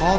[0.00, 0.16] は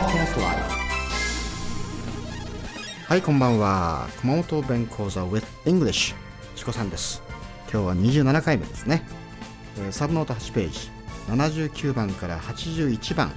[3.15, 4.07] いこんばんは。
[4.21, 6.13] 熊本弁講座 with English
[6.55, 7.23] チコさんです。
[7.63, 9.03] 今日は27回目ですね、
[9.89, 10.91] サブノート8ページ。
[11.29, 13.31] 79番から81番。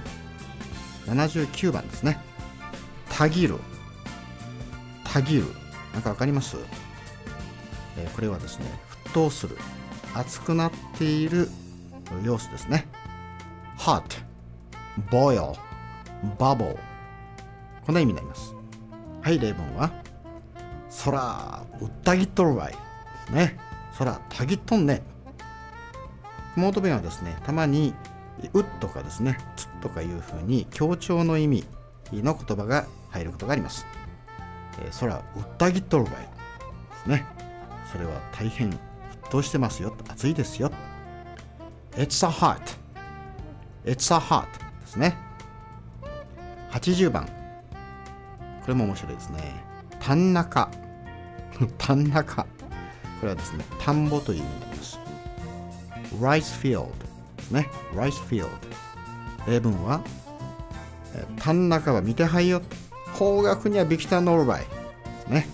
[1.07, 2.19] 79番ですね。
[3.09, 3.55] たぎる。
[5.03, 5.45] たぎる。
[5.93, 6.57] なんかわかります、
[8.13, 8.65] これはですね
[9.05, 9.57] 沸騰する。
[10.13, 11.49] 熱くなっている
[12.23, 12.87] 様子ですね。
[13.79, 14.03] Hot
[15.09, 15.55] boil
[16.37, 16.77] bubble
[17.85, 18.55] こんな意味になります。
[19.21, 19.91] はい例文は
[21.03, 22.71] 空うったぎっとるわい。
[22.71, 22.77] で
[23.27, 23.57] すね。
[23.97, 25.01] 空たぎっとんね
[26.55, 27.93] 熊本弁はですねたまに
[28.53, 31.63] うっとかですねつとかいうふうに強調の意味
[32.11, 33.85] の言葉が入ることがあります、
[34.81, 36.13] えー空うったぎっとるわい。
[36.13, 36.19] で
[37.03, 37.25] すね。
[37.91, 38.77] それは大変沸
[39.29, 39.95] 騰してますよ。
[40.09, 40.71] 暑いですよ。
[41.93, 42.59] It's a hot
[43.85, 44.45] It's a hot
[44.81, 45.24] ですね。
[46.75, 47.25] 80番。
[48.61, 49.39] これも面白いですね。
[50.01, 50.69] 田中
[51.77, 52.47] 田中こ
[53.23, 54.99] れはですね田んぼという意味になります。
[56.19, 56.89] Rice field
[57.37, 57.69] ですね。
[57.93, 58.49] Rice field
[59.47, 60.01] 例文は
[61.15, 62.61] え田中は見てはいよ。
[63.13, 64.59] 方角にはビキタノールバイ。
[64.61, 64.67] で
[65.21, 65.47] すね。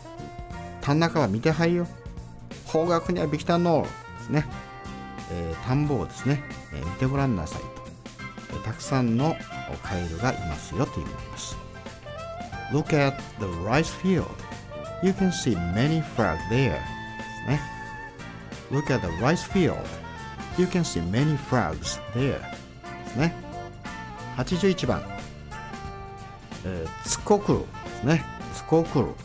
[0.82, 1.88] 田中は見てはいよ。
[2.66, 3.90] 方角にはビキタノール。
[3.90, 4.46] ですね、
[5.32, 6.42] えー田んぼをですね、
[6.74, 7.68] えー見てごらんなさいと、
[8.54, 9.36] えーたくさんの
[9.78, 11.58] カエルがいますよという意味になります
[12.72, 14.32] Look at the rice field.
[15.04, 16.72] You can see many frogs there.
[16.72, 16.80] で
[17.46, 17.62] すね。
[18.72, 19.76] Look at the rice field.
[20.58, 22.40] You can see many frogs there.
[22.40, 23.36] ですね。
[24.38, 25.02] 81番。
[26.66, 28.26] えー、つこくるですね。
[28.56, 29.08] つこくる。
[29.08, 29.16] こ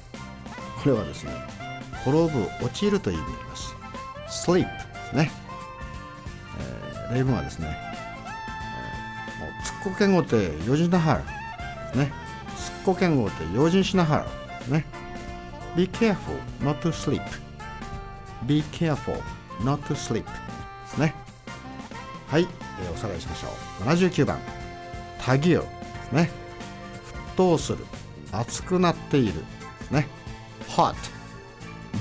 [0.86, 1.32] れはですね、
[2.02, 3.74] 転ぶ、落ちるという意味になります。
[4.46, 4.68] sleep で
[5.10, 5.30] すね。
[6.58, 7.76] えー例文はですね、
[9.86, 11.22] えーもうつっこけんごてよじなはる
[11.98, 12.04] で
[12.56, 12.72] す。
[12.72, 14.26] っこけんごて用心しなは
[14.68, 14.84] るね。
[15.76, 16.16] Be careful
[16.60, 17.22] not to sleep.
[18.46, 19.20] Be careful
[19.60, 20.24] not to sleep.
[20.24, 20.30] で
[20.88, 21.14] すね。
[22.28, 22.48] はい、
[22.82, 23.48] えーおさらいしましょ
[23.80, 23.84] う。
[23.84, 24.38] 79番。
[25.20, 25.66] たぎるで
[26.10, 26.30] すね。
[27.32, 27.78] 沸騰する。
[28.32, 29.40] 熱くなっているで
[29.84, 30.08] すね。
[30.68, 30.94] hot,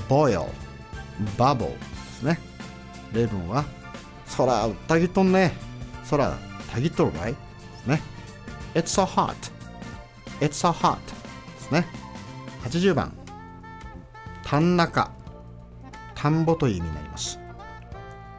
[0.08, 0.48] boil,
[1.36, 1.78] bubble で
[2.18, 2.38] すね。
[3.12, 3.64] 例文は、
[4.36, 5.52] 空うったぎとんね。
[6.10, 6.36] 空
[6.70, 7.34] たぎとるばい？
[7.86, 8.00] ね。
[8.74, 9.34] It's so hot.
[10.40, 11.86] It's so hot ですね。
[12.64, 13.12] 80番。
[14.44, 15.10] 田ん中。
[16.14, 17.38] 田んぼという意味になります。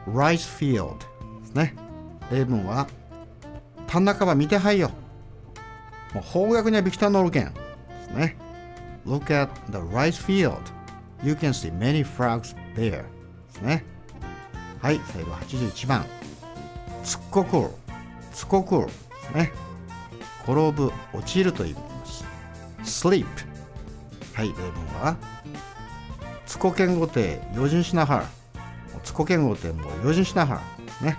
[0.06, 0.98] rice field
[1.40, 1.74] ですね。
[2.30, 2.86] 例文は、
[3.86, 4.90] 田ん中は見てはいよ。
[6.14, 7.60] もう方角にはビキターノールケンで
[8.04, 8.36] すね。
[9.06, 10.58] Look at the rice field.
[11.22, 12.90] You can see many frogs there.
[12.90, 13.04] で
[13.50, 13.84] すね。
[14.80, 16.04] はい、最後81番。
[17.02, 17.68] つっこくる。
[18.32, 18.86] つこくる
[19.32, 19.52] ですね。
[20.44, 22.24] 転ぶ、落ちるという意味になります。
[23.06, 23.26] sleep。
[24.34, 24.62] はい、例文
[25.02, 25.16] は、
[26.46, 28.26] つこけんごて、用心しなはら。
[29.02, 30.62] つこけんごて、もう用心しなは
[31.00, 31.06] ら。
[31.06, 31.16] ね。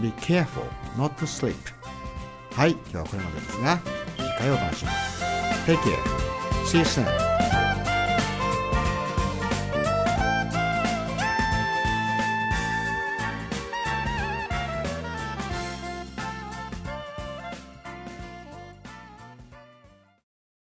[0.00, 0.64] be careful
[0.96, 1.54] not to sleep。
[2.52, 3.78] はい、今日はこれまでですが、
[4.16, 5.78] 次回お楽しみに。
[5.78, 6.24] Take care.
[6.66, 7.43] See you soon.